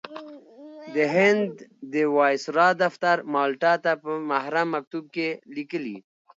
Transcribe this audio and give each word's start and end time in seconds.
د 0.95 0.97
هند 1.15 1.51
د 1.93 1.95
وایسرا 2.17 2.67
دفتر 2.83 3.15
مالټا 3.33 3.73
ته 3.83 3.91
په 4.03 4.11
محرم 4.29 4.67
مکتوب 4.75 5.05
کې 5.15 5.29
لیکلي. 5.55 5.97